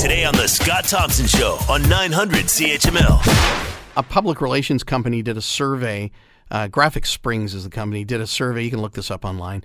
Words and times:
Today 0.00 0.24
on 0.24 0.34
The 0.34 0.46
Scott 0.48 0.84
Thompson 0.84 1.26
Show 1.26 1.58
on 1.68 1.86
900 1.86 2.46
CHML. 2.46 3.76
A 3.98 4.02
public 4.02 4.40
relations 4.40 4.82
company 4.82 5.20
did 5.20 5.36
a 5.36 5.42
survey. 5.42 6.10
Uh, 6.50 6.68
Graphic 6.68 7.04
Springs 7.04 7.52
is 7.52 7.64
the 7.64 7.70
company, 7.70 8.02
did 8.02 8.18
a 8.18 8.26
survey. 8.26 8.64
You 8.64 8.70
can 8.70 8.80
look 8.80 8.94
this 8.94 9.10
up 9.10 9.26
online. 9.26 9.62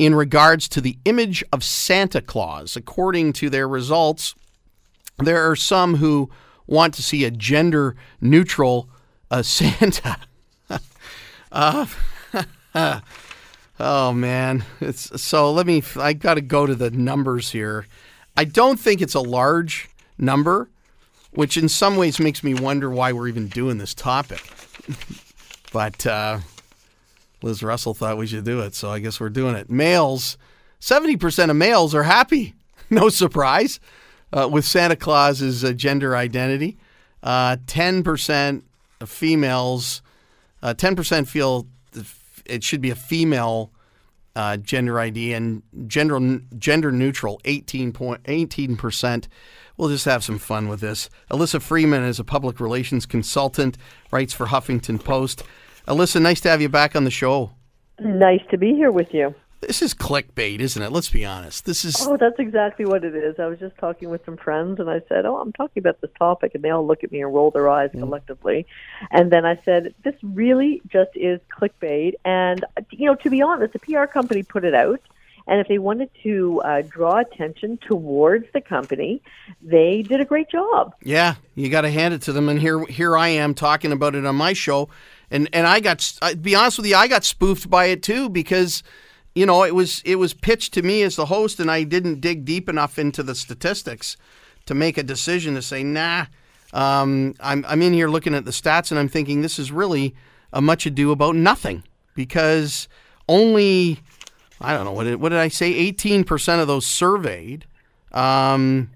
In 0.00 0.16
regards 0.16 0.68
to 0.70 0.80
the 0.80 0.98
image 1.04 1.44
of 1.52 1.62
Santa 1.62 2.20
Claus, 2.20 2.74
according 2.74 3.34
to 3.34 3.48
their 3.48 3.68
results, 3.68 4.34
there 5.18 5.48
are 5.48 5.54
some 5.54 5.94
who 5.94 6.28
want 6.66 6.92
to 6.94 7.02
see 7.04 7.24
a 7.24 7.30
gender 7.30 7.94
neutral 8.20 8.90
uh, 9.30 9.42
Santa. 9.44 10.16
uh, 11.52 11.86
oh 13.78 14.12
man, 14.12 14.64
it's 14.80 15.22
so. 15.22 15.52
Let 15.52 15.66
me. 15.68 15.84
I 15.94 16.14
got 16.14 16.34
to 16.34 16.40
go 16.40 16.66
to 16.66 16.74
the 16.74 16.90
numbers 16.90 17.52
here. 17.52 17.86
I 18.38 18.44
don't 18.44 18.78
think 18.78 19.02
it's 19.02 19.16
a 19.16 19.20
large 19.20 19.88
number, 20.16 20.70
which 21.32 21.56
in 21.56 21.68
some 21.68 21.96
ways 21.96 22.20
makes 22.20 22.44
me 22.44 22.54
wonder 22.54 22.88
why 22.88 23.10
we're 23.12 23.26
even 23.26 23.48
doing 23.48 23.78
this 23.78 23.94
topic. 23.94 24.40
but 25.72 26.06
uh, 26.06 26.38
Liz 27.42 27.64
Russell 27.64 27.94
thought 27.94 28.16
we 28.16 28.28
should 28.28 28.44
do 28.44 28.60
it, 28.60 28.76
so 28.76 28.90
I 28.90 29.00
guess 29.00 29.18
we're 29.18 29.28
doing 29.28 29.56
it. 29.56 29.68
Males, 29.68 30.38
70% 30.80 31.50
of 31.50 31.56
males 31.56 31.96
are 31.96 32.04
happy. 32.04 32.54
no 32.90 33.08
surprise 33.08 33.80
uh, 34.32 34.48
with 34.48 34.64
Santa 34.64 34.94
Claus's 34.94 35.64
uh, 35.64 35.72
gender 35.72 36.14
identity. 36.14 36.78
Uh, 37.24 37.56
10% 37.66 38.62
of 39.00 39.10
females, 39.10 40.00
uh, 40.62 40.74
10% 40.74 41.26
feel 41.26 41.66
it 42.46 42.62
should 42.62 42.82
be 42.82 42.90
a 42.90 42.94
female 42.94 43.72
uh, 44.36 44.56
gender 44.56 45.00
ID 45.00 45.32
and 45.32 45.62
gender 45.86 46.40
gender 46.56 46.92
neutral 46.92 47.40
18 47.44 47.92
point, 47.92 48.22
18%. 48.24 49.28
We'll 49.76 49.88
just 49.88 50.04
have 50.06 50.24
some 50.24 50.38
fun 50.38 50.68
with 50.68 50.80
this. 50.80 51.08
Alyssa 51.30 51.62
Freeman 51.62 52.02
is 52.02 52.18
a 52.18 52.24
public 52.24 52.60
relations 52.60 53.06
consultant, 53.06 53.78
writes 54.10 54.32
for 54.32 54.46
Huffington 54.46 55.02
Post. 55.02 55.44
Alyssa, 55.86 56.20
nice 56.20 56.40
to 56.40 56.48
have 56.48 56.60
you 56.60 56.68
back 56.68 56.96
on 56.96 57.04
the 57.04 57.10
show. 57.10 57.52
Nice 58.00 58.42
to 58.50 58.58
be 58.58 58.74
here 58.74 58.92
with 58.92 59.12
you. 59.12 59.34
This 59.60 59.82
is 59.82 59.92
clickbait, 59.92 60.60
isn't 60.60 60.80
it? 60.80 60.92
Let's 60.92 61.10
be 61.10 61.24
honest. 61.24 61.64
This 61.64 61.84
is. 61.84 62.06
Oh, 62.06 62.16
that's 62.16 62.38
exactly 62.38 62.84
what 62.84 63.02
it 63.04 63.14
is. 63.14 63.40
I 63.40 63.46
was 63.46 63.58
just 63.58 63.76
talking 63.78 64.08
with 64.08 64.24
some 64.24 64.36
friends, 64.36 64.78
and 64.78 64.88
I 64.88 65.00
said, 65.08 65.26
"Oh, 65.26 65.36
I'm 65.36 65.52
talking 65.52 65.80
about 65.80 66.00
this 66.00 66.10
topic," 66.16 66.54
and 66.54 66.62
they 66.62 66.70
all 66.70 66.86
look 66.86 67.02
at 67.02 67.10
me 67.10 67.22
and 67.22 67.34
roll 67.34 67.50
their 67.50 67.68
eyes 67.68 67.90
mm. 67.90 67.98
collectively. 67.98 68.66
And 69.10 69.32
then 69.32 69.44
I 69.44 69.60
said, 69.64 69.94
"This 70.04 70.14
really 70.22 70.80
just 70.86 71.10
is 71.16 71.40
clickbait." 71.50 72.14
And 72.24 72.64
you 72.90 73.06
know, 73.06 73.16
to 73.16 73.30
be 73.30 73.42
honest, 73.42 73.72
the 73.72 73.80
PR 73.80 74.04
company 74.04 74.44
put 74.44 74.64
it 74.64 74.74
out, 74.74 75.00
and 75.48 75.60
if 75.60 75.66
they 75.66 75.78
wanted 75.78 76.10
to 76.22 76.60
uh, 76.60 76.82
draw 76.82 77.18
attention 77.18 77.78
towards 77.78 78.46
the 78.52 78.60
company, 78.60 79.22
they 79.60 80.02
did 80.02 80.20
a 80.20 80.24
great 80.24 80.50
job. 80.50 80.94
Yeah, 81.02 81.34
you 81.56 81.68
got 81.68 81.80
to 81.80 81.90
hand 81.90 82.14
it 82.14 82.22
to 82.22 82.32
them. 82.32 82.48
And 82.48 82.60
here, 82.60 82.84
here 82.84 83.16
I 83.16 83.28
am 83.28 83.54
talking 83.54 83.90
about 83.90 84.14
it 84.14 84.24
on 84.24 84.36
my 84.36 84.52
show, 84.52 84.88
and 85.32 85.48
and 85.52 85.66
I 85.66 85.80
got, 85.80 85.98
to 85.98 86.36
be 86.36 86.54
honest 86.54 86.78
with 86.78 86.86
you, 86.86 86.94
I 86.94 87.08
got 87.08 87.24
spoofed 87.24 87.68
by 87.68 87.86
it 87.86 88.04
too 88.04 88.28
because 88.28 88.84
you 89.38 89.46
know, 89.46 89.62
it 89.62 89.74
was 89.74 90.02
it 90.04 90.16
was 90.16 90.34
pitched 90.34 90.74
to 90.74 90.82
me 90.82 91.02
as 91.02 91.14
the 91.14 91.26
host, 91.26 91.60
and 91.60 91.70
I 91.70 91.84
didn't 91.84 92.20
dig 92.20 92.44
deep 92.44 92.68
enough 92.68 92.98
into 92.98 93.22
the 93.22 93.36
statistics 93.36 94.16
to 94.66 94.74
make 94.74 94.98
a 94.98 95.02
decision 95.04 95.54
to 95.54 95.62
say, 95.62 95.84
nah. 95.84 96.26
Um, 96.72 97.34
I'm 97.38 97.64
I'm 97.68 97.80
in 97.80 97.92
here 97.92 98.08
looking 98.08 98.34
at 98.34 98.44
the 98.44 98.50
stats, 98.50 98.90
and 98.90 98.98
I'm 98.98 99.08
thinking 99.08 99.40
this 99.40 99.58
is 99.58 99.70
really 99.70 100.14
a 100.52 100.60
much 100.60 100.86
ado 100.86 101.12
about 101.12 101.36
nothing 101.36 101.84
because 102.14 102.88
only 103.28 104.00
I 104.60 104.74
don't 104.74 104.84
know 104.84 104.92
what 104.92 105.04
did, 105.04 105.20
what 105.20 105.28
did 105.28 105.38
I 105.38 105.48
say? 105.48 105.72
Eighteen 105.72 106.24
percent 106.24 106.60
of 106.60 106.66
those 106.66 106.84
surveyed 106.84 107.64
um, 108.10 108.90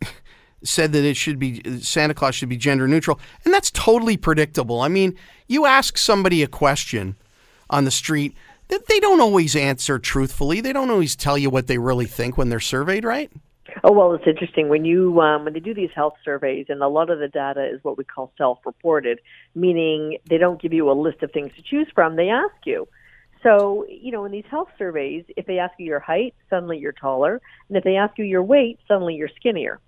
said 0.64 0.92
that 0.92 1.04
it 1.04 1.18
should 1.18 1.38
be 1.38 1.80
Santa 1.80 2.14
Claus 2.14 2.34
should 2.34 2.48
be 2.48 2.56
gender 2.56 2.88
neutral, 2.88 3.20
and 3.44 3.52
that's 3.52 3.70
totally 3.70 4.16
predictable. 4.16 4.80
I 4.80 4.88
mean, 4.88 5.18
you 5.48 5.66
ask 5.66 5.98
somebody 5.98 6.42
a 6.42 6.48
question 6.48 7.14
on 7.68 7.84
the 7.84 7.90
street 7.90 8.34
they 8.86 9.00
don't 9.00 9.20
always 9.20 9.56
answer 9.56 9.98
truthfully. 9.98 10.60
They 10.60 10.72
don't 10.72 10.90
always 10.90 11.16
tell 11.16 11.36
you 11.36 11.50
what 11.50 11.66
they 11.66 11.78
really 11.78 12.06
think 12.06 12.36
when 12.36 12.48
they're 12.48 12.60
surveyed, 12.60 13.04
right? 13.04 13.30
Oh 13.84 13.92
well, 13.92 14.12
it's 14.14 14.26
interesting 14.26 14.68
when 14.68 14.84
you 14.84 15.20
um, 15.20 15.44
when 15.44 15.54
they 15.54 15.60
do 15.60 15.74
these 15.74 15.90
health 15.94 16.14
surveys, 16.24 16.66
and 16.68 16.82
a 16.82 16.88
lot 16.88 17.10
of 17.10 17.18
the 17.18 17.28
data 17.28 17.64
is 17.66 17.82
what 17.82 17.96
we 17.96 18.04
call 18.04 18.32
self-reported, 18.36 19.20
meaning 19.54 20.18
they 20.28 20.38
don't 20.38 20.60
give 20.60 20.72
you 20.72 20.90
a 20.90 20.92
list 20.92 21.22
of 21.22 21.32
things 21.32 21.50
to 21.56 21.62
choose 21.62 21.88
from. 21.94 22.16
They 22.16 22.28
ask 22.28 22.54
you. 22.64 22.86
So 23.42 23.86
you 23.88 24.12
know, 24.12 24.24
in 24.24 24.32
these 24.32 24.44
health 24.50 24.68
surveys, 24.78 25.24
if 25.36 25.46
they 25.46 25.58
ask 25.58 25.74
you 25.78 25.86
your 25.86 26.00
height, 26.00 26.34
suddenly 26.50 26.78
you're 26.78 26.92
taller, 26.92 27.40
and 27.68 27.76
if 27.76 27.84
they 27.84 27.96
ask 27.96 28.18
you 28.18 28.24
your 28.24 28.42
weight, 28.42 28.78
suddenly 28.86 29.14
you're 29.14 29.30
skinnier. 29.36 29.80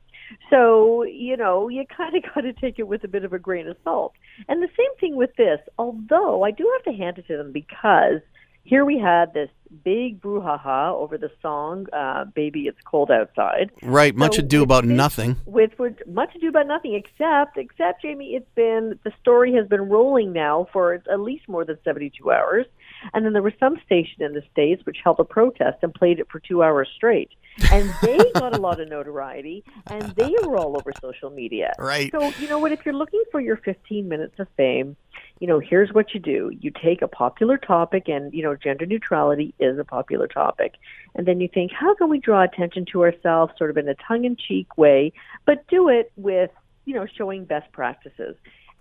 So, 0.50 1.04
you 1.04 1.36
know, 1.36 1.68
you 1.68 1.84
kind 1.86 2.16
of 2.16 2.22
got 2.34 2.42
to 2.42 2.52
take 2.52 2.78
it 2.78 2.88
with 2.88 3.04
a 3.04 3.08
bit 3.08 3.24
of 3.24 3.32
a 3.32 3.38
grain 3.38 3.68
of 3.68 3.76
salt. 3.84 4.14
And 4.48 4.62
the 4.62 4.68
same 4.68 4.96
thing 4.98 5.16
with 5.16 5.36
this, 5.36 5.60
although 5.78 6.42
I 6.42 6.50
do 6.50 6.68
have 6.76 6.94
to 6.94 6.98
hand 6.98 7.18
it 7.18 7.26
to 7.28 7.36
them 7.36 7.52
because 7.52 8.20
here 8.64 8.84
we 8.84 8.98
had 8.98 9.32
this 9.34 9.50
big 9.84 10.20
brouhaha 10.20 10.92
over 10.92 11.18
the 11.18 11.30
song 11.42 11.86
uh, 11.92 12.24
"Baby 12.24 12.62
It's 12.62 12.80
Cold 12.84 13.10
Outside." 13.10 13.70
Right, 13.82 14.14
much 14.14 14.36
so 14.36 14.40
ado 14.40 14.62
about 14.62 14.84
nothing. 14.84 15.36
With, 15.44 15.78
with 15.78 15.96
much 16.06 16.34
ado 16.34 16.48
about 16.48 16.66
nothing, 16.66 16.94
except 16.94 17.58
except 17.58 18.02
Jamie, 18.02 18.34
it's 18.34 18.50
been 18.54 18.98
the 19.04 19.12
story 19.20 19.54
has 19.54 19.68
been 19.68 19.82
rolling 19.82 20.32
now 20.32 20.66
for 20.72 20.94
at 20.94 21.20
least 21.20 21.48
more 21.48 21.64
than 21.64 21.78
seventy-two 21.84 22.30
hours, 22.30 22.66
and 23.12 23.24
then 23.24 23.34
there 23.34 23.42
was 23.42 23.52
some 23.60 23.76
station 23.84 24.22
in 24.22 24.32
the 24.32 24.42
states 24.50 24.84
which 24.86 24.96
held 25.04 25.20
a 25.20 25.24
protest 25.24 25.78
and 25.82 25.92
played 25.94 26.18
it 26.18 26.26
for 26.30 26.40
two 26.40 26.62
hours 26.62 26.88
straight, 26.96 27.30
and 27.70 27.92
they 28.02 28.18
got 28.34 28.56
a 28.56 28.60
lot 28.60 28.80
of 28.80 28.88
notoriety, 28.88 29.62
and 29.88 30.02
they 30.16 30.34
were 30.42 30.56
all 30.56 30.76
over 30.76 30.92
social 31.02 31.30
media. 31.30 31.74
Right. 31.78 32.10
So 32.10 32.32
you 32.40 32.48
know 32.48 32.58
what? 32.58 32.72
If 32.72 32.86
you're 32.86 32.94
looking 32.94 33.22
for 33.30 33.40
your 33.40 33.58
fifteen 33.58 34.08
minutes 34.08 34.38
of 34.38 34.48
fame 34.56 34.96
you 35.44 35.48
know, 35.48 35.60
here's 35.60 35.92
what 35.92 36.14
you 36.14 36.20
do. 36.20 36.50
You 36.58 36.70
take 36.70 37.02
a 37.02 37.06
popular 37.06 37.58
topic, 37.58 38.04
and, 38.08 38.32
you 38.32 38.42
know, 38.42 38.56
gender 38.56 38.86
neutrality 38.86 39.54
is 39.58 39.78
a 39.78 39.84
popular 39.84 40.26
topic. 40.26 40.76
And 41.14 41.28
then 41.28 41.38
you 41.38 41.50
think, 41.52 41.70
how 41.70 41.94
can 41.94 42.08
we 42.08 42.18
draw 42.18 42.42
attention 42.42 42.86
to 42.92 43.02
ourselves 43.02 43.52
sort 43.58 43.68
of 43.68 43.76
in 43.76 43.86
a 43.86 43.94
tongue 44.08 44.24
in 44.24 44.36
cheek 44.36 44.78
way, 44.78 45.12
but 45.44 45.66
do 45.68 45.90
it 45.90 46.10
with, 46.16 46.50
you 46.86 46.94
know, 46.94 47.04
showing 47.18 47.44
best 47.44 47.70
practices? 47.72 48.36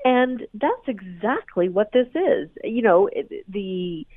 And 0.05 0.47
that's 0.53 0.87
exactly 0.87 1.67
what 1.67 1.91
this 1.91 2.07
is. 2.15 2.49
You 2.63 2.81
know, 2.81 3.09
the 3.49 4.07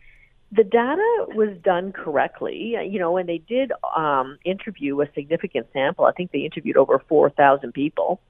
the 0.53 0.63
data 0.63 1.27
was 1.35 1.49
done 1.65 1.91
correctly, 1.91 2.77
you 2.89 3.01
know, 3.01 3.17
and 3.17 3.29
they 3.29 3.39
did 3.39 3.73
um, 3.97 4.39
interview 4.45 5.01
a 5.01 5.07
significant 5.17 5.67
sample. 5.73 6.05
I 6.05 6.13
think 6.13 6.31
they 6.31 6.45
interviewed 6.45 6.77
over 6.77 7.03
4,000 7.09 7.73
people. 7.73 8.21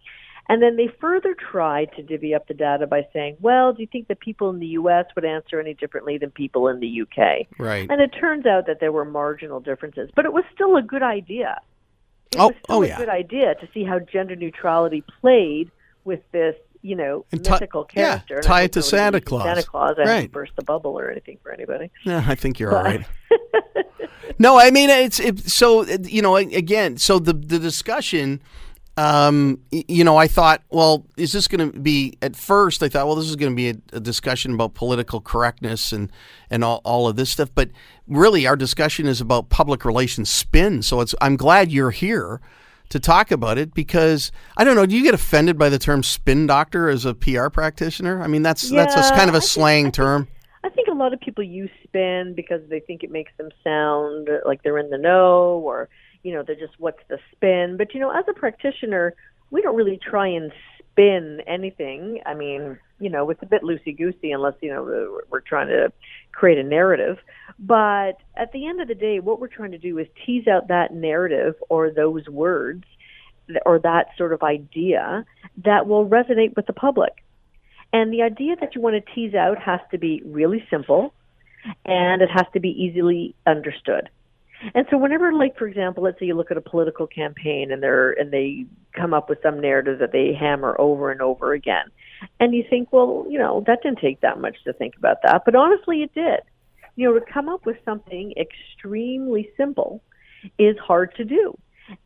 And 0.49 0.63
then 0.63 0.77
they 0.77 0.89
further 1.01 1.35
tried 1.35 1.91
to 1.97 2.03
divvy 2.03 2.35
up 2.35 2.47
the 2.47 2.55
data 2.55 2.87
by 2.87 3.07
saying, 3.13 3.37
well, 3.41 3.73
do 3.73 3.83
you 3.83 3.89
think 3.91 4.07
that 4.09 4.21
people 4.21 4.49
in 4.51 4.61
the 4.61 4.67
U.S. 4.69 5.07
would 5.17 5.25
answer 5.25 5.59
any 5.59 5.75
differently 5.75 6.19
than 6.19 6.31
people 6.31 6.69
in 6.69 6.79
the 6.81 6.87
U.K.? 6.87 7.49
Right. 7.59 7.91
And 7.91 8.01
it 8.01 8.09
turns 8.11 8.47
out 8.47 8.67
that 8.67 8.79
there 8.79 8.93
were 8.93 9.05
marginal 9.05 9.59
differences, 9.61 10.09
but 10.15 10.25
it 10.25 10.33
was 10.33 10.45
still 10.55 10.77
a 10.77 10.83
good 10.83 11.03
idea. 11.03 11.61
It 12.33 12.39
oh, 12.39 12.49
was 12.49 12.57
still 12.63 12.77
oh, 12.77 12.83
a 12.83 12.87
yeah. 12.89 12.97
good 12.97 13.09
idea 13.09 13.55
to 13.57 13.69
see 13.75 13.83
how 13.85 13.99
gender 13.99 14.37
neutrality 14.37 15.03
played 15.21 15.71
with 16.05 16.21
this, 16.31 16.55
you 16.83 16.95
know, 16.95 17.25
And 17.33 17.45
ti- 17.45 17.51
mythical 17.51 17.85
character. 17.85 18.37
yeah, 18.37 18.41
tie 18.43 18.63
it 18.63 18.73
to 18.73 18.79
no 18.81 18.83
Santa 18.83 19.21
Claus. 19.21 19.43
Santa 19.45 19.63
Claus. 19.65 19.97
I 19.99 20.03
Right. 20.03 20.09
haven't 20.15 20.33
burst 20.33 20.53
the 20.55 20.63
bubble 20.63 20.97
or 20.99 21.11
anything 21.11 21.39
for 21.43 21.51
anybody. 21.53 21.91
Yeah, 22.05 22.25
I 22.27 22.37
think 22.37 22.61
you're 22.61 22.77
all 22.77 22.85
But- 22.85 22.99
right. 22.99 23.07
No, 24.39 24.59
I 24.59 24.71
mean 24.71 24.91
it's 24.91 25.19
it, 25.19 25.39
so 25.49 25.85
you 25.85 26.21
know 26.21 26.37
again. 26.37 26.99
So 26.99 27.19
the 27.19 27.33
the 27.33 27.59
discussion, 27.59 28.43
um, 28.97 29.61
you 29.71 30.05
know, 30.05 30.17
I 30.17 30.27
thought, 30.27 30.63
well, 30.71 31.07
is 31.17 31.33
this 31.33 31.49
going 31.49 31.71
to 31.71 31.79
be 31.79 32.17
at 32.23 32.35
first? 32.35 32.83
I 32.83 32.89
thought, 32.89 33.07
well, 33.07 33.17
this 33.17 33.29
is 33.29 33.37
going 33.37 33.53
to 33.53 33.57
be 33.57 33.69
a, 33.71 33.97
a 33.97 34.01
discussion 34.01 34.55
about 34.55 34.75
political 34.75 35.21
correctness 35.21 35.93
and 35.93 36.11
and 36.51 36.65
all, 36.65 36.81
all 36.85 37.07
of 37.09 37.17
this 37.17 37.31
stuff. 37.31 37.51
But 37.55 37.71
really, 38.09 38.47
our 38.47 38.57
discussion 38.57 39.07
is 39.07 39.21
about 39.21 39.51
public 39.51 39.85
relations 39.85 40.31
spin. 40.31 40.83
So 40.83 41.01
it's 41.01 41.15
I'm 41.21 41.37
glad 41.37 41.71
you're 41.71 41.91
here 41.91 42.41
to 42.89 43.01
talk 43.01 43.31
about 43.31 43.59
it 43.59 43.75
because 43.75 44.33
I 44.57 44.65
don't 44.65 44.77
know. 44.77 44.87
Do 44.87 44.97
you 44.97 45.03
get 45.03 45.13
offended 45.15 45.59
by 45.59 45.69
the 45.69 45.79
term 45.79 46.03
spin 46.03 46.47
doctor 46.47 46.89
as 46.89 47.05
a 47.05 47.15
PR 47.15 47.49
practitioner? 47.49 48.23
I 48.23 48.29
mean, 48.29 48.43
that's 48.43 48.71
that's 48.71 48.95
a, 48.95 49.15
kind 49.15 49.29
of 49.29 49.35
a 49.35 49.39
I 49.39 49.41
think- 49.41 49.43
slang 49.43 49.81
I 49.81 49.83
think- 49.87 49.95
term. 49.95 50.29
I 50.65 50.69
think 50.71 50.89
a 50.89 50.95
lot 50.95 51.13
of 51.13 51.21
people 51.21 51.45
use 51.45 51.71
spin 51.85 52.33
because 52.35 52.61
they 52.69 52.81
think 52.81 53.05
it 53.05 53.11
makes 53.13 53.31
them 53.39 53.51
sound 53.63 54.29
like 54.45 54.65
they're 54.65 54.79
in 54.79 54.91
the 54.91 54.99
know 54.99 55.63
or, 55.65 55.89
you 56.27 56.35
know, 56.35 56.43
they're 56.43 56.57
just, 56.57 56.75
what's 56.79 56.99
the 57.07 57.19
spin? 57.31 57.77
But, 57.77 57.95
you 57.95 58.01
know, 58.01 58.11
as 58.11 58.25
a 58.29 58.33
practitioner, 58.33 59.15
we 59.53 59.63
don't 59.63 59.77
really 59.77 59.97
try 59.97 60.27
and 60.27 60.51
spin 60.91 61.41
anything. 61.47 62.21
I 62.27 62.35
mean, 62.35 62.81
you 62.99 63.09
know, 63.09 63.31
it's 63.31 63.43
a 63.45 63.47
bit 63.47 63.63
loosey 63.63 63.97
goosey 63.97 64.33
unless, 64.33 64.55
you 64.61 64.71
know, 64.71 64.83
we're- 65.31 65.43
trying 65.47 65.69
to 65.69 65.93
create 66.33 66.59
a 66.59 66.65
narrative. 66.65 67.19
But 67.61 68.17
at 68.35 68.51
the 68.51 68.67
end 68.67 68.81
of 68.81 68.89
the 68.89 68.97
day, 68.97 69.21
what 69.21 69.39
we're 69.39 69.47
trying 69.47 69.71
to 69.71 69.79
do 69.79 69.99
is 69.99 70.09
tease 70.25 70.49
out 70.49 70.67
that 70.67 70.93
narrative 70.93 71.55
or 71.69 71.91
those 71.91 72.29
words 72.29 72.83
or 73.65 73.79
that 73.79 74.09
sort 74.19 74.33
of 74.33 74.43
idea 74.43 75.25
that 75.59 75.87
will 75.87 76.09
resonate 76.09 76.57
with 76.57 76.67
the 76.67 76.73
public. 76.73 77.23
And 77.93 78.13
the 78.13 78.23
idea 78.23 78.57
that 78.57 78.75
you 78.75 78.81
want 78.81 78.97
to 78.97 79.15
tease 79.15 79.37
out 79.37 79.59
has 79.61 79.79
to 79.93 79.99
be 79.99 80.23
really 80.27 80.67
simple 80.69 81.15
and 81.85 82.21
it 82.21 82.31
has 82.31 82.47
to 82.55 82.59
be 82.59 82.71
easily 82.71 83.37
understood. 83.47 84.11
And 84.75 84.87
so 84.91 84.99
whenever 84.99 85.33
like 85.33 85.57
for 85.57 85.67
example, 85.67 86.03
let's 86.03 86.19
say 86.19 86.27
you 86.27 86.35
look 86.35 86.51
at 86.51 86.57
a 86.57 86.63
political 86.63 87.07
campaign 87.07 87.71
and 87.73 87.83
they're 87.83 88.13
and 88.13 88.33
they 88.33 88.67
come 88.95 89.13
up 89.13 89.29
with 89.29 89.39
some 89.43 89.61
narrative 89.61 89.99
that 89.99 90.13
they 90.13 90.33
hammer 90.33 90.75
over 90.79 91.11
and 91.11 91.21
over 91.21 91.53
again. 91.53 91.87
And 92.41 92.55
you 92.55 92.65
think, 92.69 92.93
well, 92.93 93.27
you 93.29 93.39
know, 93.39 93.63
that 93.67 93.83
didn't 93.83 94.01
take 94.01 94.21
that 94.23 94.41
much 94.41 94.57
to 94.65 94.73
think 94.73 94.97
about 94.97 95.19
that. 95.23 95.43
But 95.45 95.55
honestly, 95.55 96.03
it 96.03 96.15
did. 96.15 96.41
You 96.97 97.09
know, 97.09 97.19
to 97.19 97.33
come 97.33 97.49
up 97.49 97.67
with 97.67 97.77
something 97.85 98.33
extremely 98.39 99.51
simple 99.57 100.03
is 100.59 100.77
hard 100.79 101.15
to 101.17 101.25
do. 101.25 101.57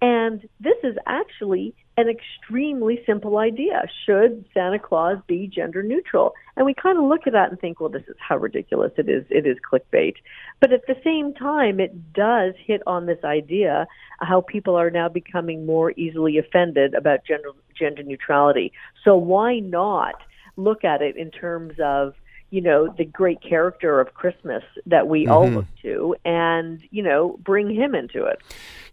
And 0.03 0.49
this 0.59 0.77
is 0.83 0.97
actually 1.07 1.75
an 2.01 2.09
extremely 2.09 3.01
simple 3.07 3.39
idea. 3.39 3.83
Should 4.07 4.45
Santa 4.55 4.79
Claus 4.79 5.19
be 5.27 5.47
gender 5.47 5.83
neutral? 5.83 6.33
And 6.57 6.67
we 6.67 6.75
kind 6.75 6.99
of 6.99 7.05
look 7.05 7.27
at 7.27 7.33
that 7.33 7.51
and 7.51 7.61
think, 7.61 7.81
well, 7.81 7.89
this 7.89 8.03
is 8.09 8.17
how 8.19 8.37
ridiculous 8.37 8.93
it 8.97 9.09
is. 9.09 9.25
It 9.31 9.47
is 9.47 9.57
clickbait. 9.71 10.15
But 10.61 10.73
at 10.73 10.87
the 10.87 10.97
same 11.05 11.35
time, 11.35 11.81
it 11.81 12.13
does 12.13 12.55
hit 12.67 12.83
on 12.87 13.07
this 13.07 13.23
idea 13.25 13.87
how 14.21 14.41
people 14.41 14.77
are 14.77 14.91
now 14.91 15.09
becoming 15.09 15.67
more 15.67 15.93
easily 15.93 16.39
offended 16.39 16.95
about 16.95 17.25
gender, 17.27 17.51
gender 17.79 18.03
neutrality. 18.03 18.73
So 19.05 19.17
why 19.17 19.59
not 19.59 20.17
look 20.57 20.85
at 20.85 21.03
it 21.03 21.17
in 21.17 21.31
terms 21.31 21.75
of 21.83 22.15
you 22.51 22.61
know 22.61 22.93
the 22.97 23.05
great 23.05 23.41
character 23.41 24.01
of 24.01 24.15
Christmas 24.15 24.63
that 24.87 25.09
we 25.09 25.23
mm-hmm. 25.23 25.33
all 25.33 25.49
look 25.49 25.67
to, 25.83 26.17
and 26.25 26.83
you 26.91 27.03
know 27.03 27.39
bring 27.43 27.71
him 27.71 27.95
into 27.95 28.25
it. 28.25 28.41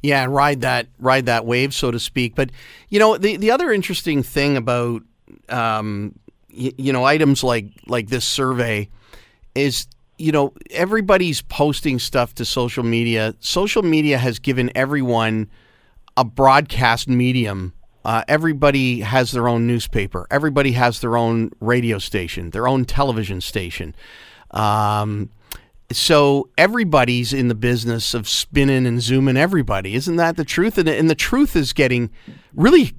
Yeah, 0.01 0.25
ride 0.29 0.61
that 0.61 0.87
ride 0.99 1.25
that 1.25 1.45
wave, 1.45 1.73
so 1.73 1.91
to 1.91 1.99
speak. 1.99 2.35
But 2.35 2.51
you 2.89 2.99
know 2.99 3.17
the 3.17 3.37
the 3.37 3.51
other 3.51 3.71
interesting 3.71 4.23
thing 4.23 4.57
about 4.57 5.01
um, 5.49 6.17
y- 6.55 6.73
you 6.77 6.93
know 6.93 7.03
items 7.03 7.43
like 7.43 7.65
like 7.87 8.07
this 8.07 8.25
survey 8.25 8.89
is 9.55 9.87
you 10.17 10.31
know 10.31 10.53
everybody's 10.71 11.41
posting 11.41 11.99
stuff 11.99 12.35
to 12.35 12.45
social 12.45 12.83
media. 12.83 13.35
Social 13.39 13.81
media 13.81 14.17
has 14.17 14.39
given 14.39 14.71
everyone 14.75 15.49
a 16.15 16.23
broadcast 16.23 17.07
medium 17.07 17.73
uh, 18.07 18.23
everybody 18.29 19.01
has 19.01 19.33
their 19.33 19.49
own 19.49 19.67
newspaper. 19.67 20.25
Everybody 20.31 20.71
has 20.71 21.01
their 21.01 21.17
own 21.17 21.51
radio 21.59 21.97
station, 21.97 22.51
their 22.51 22.65
own 22.65 22.85
television 22.85 23.41
station. 23.41 23.93
Um, 24.51 25.29
so 25.91 26.49
everybody's 26.57 27.33
in 27.33 27.49
the 27.49 27.55
business 27.55 28.13
of 28.13 28.29
spinning 28.29 28.87
and 28.87 29.01
zooming 29.01 29.35
everybody. 29.35 29.93
Isn't 29.93 30.15
that 30.15 30.37
the 30.37 30.45
truth? 30.45 30.77
And, 30.77 30.87
and 30.87 31.09
the 31.09 31.15
truth 31.15 31.53
is 31.57 31.73
getting 31.73 32.09
really 32.55 32.93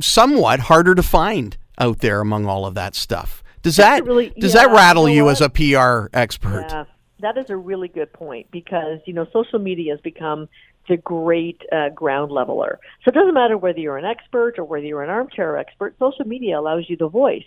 somewhat 0.00 0.60
harder 0.60 0.94
to 0.94 1.02
find 1.02 1.58
out 1.76 1.98
there 1.98 2.22
among 2.22 2.46
all 2.46 2.64
of 2.64 2.72
that 2.74 2.94
stuff. 2.94 3.44
Does 3.60 3.76
that 3.76 4.06
really, 4.06 4.32
does 4.38 4.54
yeah, 4.54 4.62
that 4.62 4.72
rattle 4.72 5.06
you, 5.06 5.16
know 5.16 5.24
you 5.26 5.30
as 5.32 5.42
a 5.42 5.50
PR 5.50 6.08
expert? 6.16 6.66
Yeah, 6.70 6.84
that 7.20 7.36
is 7.36 7.50
a 7.50 7.56
really 7.58 7.88
good 7.88 8.10
point 8.14 8.50
because 8.50 9.00
you 9.04 9.12
know 9.12 9.26
social 9.34 9.58
media 9.58 9.92
has 9.92 10.00
become 10.00 10.48
the 10.90 10.96
great 10.96 11.62
uh, 11.72 11.88
ground 11.90 12.32
leveler. 12.32 12.80
So 13.04 13.10
it 13.10 13.14
doesn't 13.14 13.32
matter 13.32 13.56
whether 13.56 13.78
you're 13.78 13.96
an 13.96 14.04
expert 14.04 14.58
or 14.58 14.64
whether 14.64 14.84
you're 14.84 15.04
an 15.04 15.08
armchair 15.08 15.56
expert, 15.56 15.94
social 15.98 16.26
media 16.26 16.58
allows 16.58 16.84
you 16.88 16.96
the 16.96 17.08
voice 17.08 17.44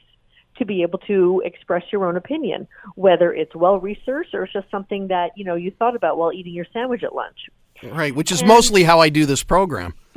to 0.58 0.66
be 0.66 0.82
able 0.82 1.00
to 1.00 1.42
express 1.44 1.84
your 1.92 2.06
own 2.06 2.16
opinion, 2.16 2.68
whether 2.96 3.34
it's 3.34 3.54
well 3.54 3.80
researched 3.80 4.34
or 4.34 4.46
it's 4.46 4.54
just 4.54 4.72
something 4.72 5.10
that, 5.10 5.32
you 5.36 5.44
know, 5.44 5.56
you 5.56 5.72
thought 5.78 5.96
about 5.96 6.18
while 6.18 6.32
eating 6.32 6.54
your 6.54 6.66
sandwich 6.72 7.04
at 7.04 7.14
lunch. 7.14 7.50
Right, 7.84 8.16
which 8.16 8.32
is 8.32 8.40
and, 8.40 8.48
mostly 8.48 8.84
how 8.84 9.02
I 9.02 9.10
do 9.10 9.26
this 9.26 9.44
program. 9.44 9.94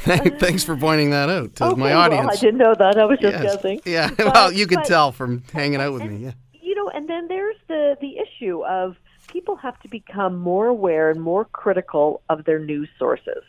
Thanks 0.00 0.64
for 0.64 0.76
pointing 0.76 1.10
that 1.10 1.30
out 1.30 1.54
to 1.56 1.66
okay, 1.66 1.80
my 1.80 1.92
audience. 1.92 2.26
Well, 2.26 2.36
I 2.36 2.40
didn't 2.40 2.58
know 2.58 2.74
that. 2.76 2.98
I 2.98 3.04
was 3.04 3.18
just 3.20 3.32
yes. 3.32 3.42
guessing. 3.54 3.80
Yeah, 3.84 4.10
but, 4.16 4.34
well, 4.34 4.52
you 4.52 4.66
can 4.66 4.82
tell 4.82 5.12
from 5.12 5.44
hanging 5.52 5.80
out 5.80 5.92
with 5.92 6.02
and, 6.02 6.10
me. 6.10 6.24
Yeah. 6.24 6.32
You 6.60 6.74
know, 6.74 6.88
and 6.88 7.08
then 7.08 7.28
there's 7.28 7.56
the 7.68 7.96
the 8.00 8.16
issue 8.18 8.64
of 8.64 8.96
people 9.32 9.56
have 9.56 9.78
to 9.80 9.88
become 9.88 10.36
more 10.36 10.66
aware 10.66 11.10
and 11.10 11.20
more 11.20 11.46
critical 11.46 12.22
of 12.28 12.44
their 12.44 12.58
news 12.58 12.88
sources. 12.98 13.42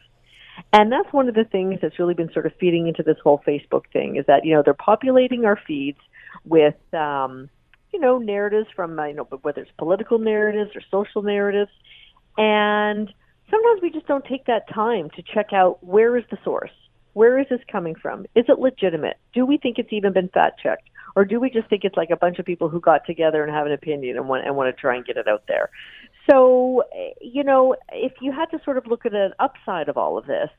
And 0.72 0.92
that's 0.92 1.12
one 1.12 1.28
of 1.28 1.36
the 1.36 1.44
things 1.44 1.80
that's 1.82 2.00
really 2.00 2.14
been 2.14 2.32
sort 2.32 2.46
of 2.46 2.54
feeding 2.60 2.88
into 2.88 3.04
this 3.04 3.18
whole 3.24 3.42
Facebook 3.46 3.84
thing 3.92 4.16
is 4.16 4.26
that, 4.28 4.46
you 4.46 4.54
know, 4.54 4.62
they're 4.64 4.74
populating 4.74 5.46
our 5.46 5.60
feeds 5.68 5.98
with, 6.46 6.76
um, 6.94 7.50
you 7.92 8.00
know, 8.00 8.18
narratives 8.18 8.68
from, 8.76 8.98
uh, 8.98 9.06
you 9.06 9.16
know, 9.16 9.28
whether 9.42 9.62
it's 9.62 9.72
political 9.78 10.20
narratives 10.20 10.72
or 10.76 10.82
social 10.90 11.22
narratives. 11.22 11.72
And 12.38 13.12
sometimes 13.50 13.82
we 13.82 13.92
just 13.92 14.08
don't 14.08 14.26
take 14.26 14.46
that 14.46 14.70
time 14.70 15.10
to 15.16 15.24
check 15.34 15.54
out 15.54 15.84
where 15.84 16.18
is 16.18 16.24
the 16.32 16.38
source? 16.44 16.72
Where 17.14 17.40
is 17.40 17.48
this 17.50 17.62
coming 17.72 17.96
from? 17.96 18.26
Is 18.36 18.46
it 18.48 18.60
legitimate? 18.60 19.18
Do 19.34 19.46
we 19.46 19.58
think 19.58 19.78
it's 19.78 19.94
even 19.94 20.14
been 20.14 20.30
fact 20.30 20.62
checked? 20.62 20.90
Or 21.16 21.26
do 21.26 21.40
we 21.40 21.50
just 21.50 21.70
think 21.70 21.84
it's 21.84 21.98
like 21.98 22.10
a 22.10 22.16
bunch 22.16 22.40
of 22.40 22.46
people 22.46 22.70
who 22.70 22.80
got 22.80 23.06
together 23.06 23.44
and 23.44 23.54
have 23.54 23.66
an 23.66 23.72
opinion 23.72 24.18
and 24.18 24.28
want 24.28 24.46
and 24.46 24.56
want 24.56 24.76
to 24.76 24.80
try 24.80 24.96
and 24.96 25.06
get 25.06 25.18
it 25.18 25.28
out 25.28 25.44
there? 25.48 25.70
So, 26.30 26.84
you 27.22 27.44
know, 27.44 27.76
if 27.92 28.14
you 28.22 28.32
had 28.32 28.46
to 28.52 28.60
sort 28.64 28.78
of 28.78 28.88
look 28.88 29.06
at 29.06 29.14
an 29.14 29.34
upside 29.40 29.90
of 29.90 29.98
all 29.98 30.18
of 30.18 30.26
this, 30.26 30.50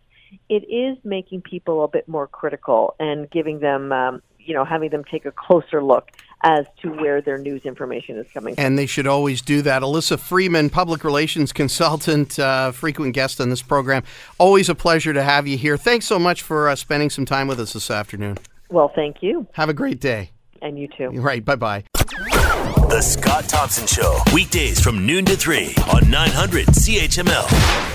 it 0.48 0.64
is 0.68 0.98
making 1.04 1.42
people 1.42 1.84
a 1.84 1.88
bit 1.88 2.08
more 2.08 2.26
critical 2.26 2.94
and 2.98 3.30
giving 3.30 3.60
them, 3.60 3.92
um, 3.92 4.22
you 4.38 4.52
know, 4.52 4.64
having 4.64 4.90
them 4.90 5.04
take 5.04 5.24
a 5.24 5.32
closer 5.32 5.82
look 5.82 6.10
as 6.42 6.66
to 6.82 6.90
where 6.90 7.22
their 7.22 7.38
news 7.38 7.64
information 7.64 8.18
is 8.18 8.26
coming 8.32 8.54
from. 8.54 8.62
And 8.64 8.78
they 8.78 8.84
should 8.84 9.06
always 9.06 9.40
do 9.40 9.62
that. 9.62 9.82
Alyssa 9.82 10.18
Freeman, 10.18 10.68
public 10.68 11.02
relations 11.02 11.52
consultant, 11.52 12.38
uh, 12.38 12.70
frequent 12.72 13.14
guest 13.14 13.40
on 13.40 13.48
this 13.48 13.62
program. 13.62 14.02
Always 14.38 14.68
a 14.68 14.74
pleasure 14.74 15.14
to 15.14 15.22
have 15.22 15.46
you 15.46 15.56
here. 15.56 15.78
Thanks 15.78 16.04
so 16.04 16.18
much 16.18 16.42
for 16.42 16.68
uh, 16.68 16.76
spending 16.76 17.08
some 17.08 17.24
time 17.24 17.48
with 17.48 17.58
us 17.58 17.72
this 17.72 17.90
afternoon. 17.90 18.38
Well, 18.68 18.92
thank 18.94 19.22
you. 19.22 19.46
Have 19.52 19.70
a 19.70 19.74
great 19.74 20.00
day 20.00 20.30
and 20.64 20.78
you 20.78 20.88
too. 20.88 21.10
Right. 21.10 21.44
Bye 21.44 21.56
bye. 21.56 21.84
The 21.92 23.00
Scott 23.00 23.48
Thompson 23.48 23.86
Show, 23.86 24.18
weekdays 24.32 24.80
from 24.80 25.06
noon 25.06 25.24
to 25.26 25.36
3 25.36 25.74
on 25.92 26.10
900 26.10 26.66
CHML. 26.68 27.93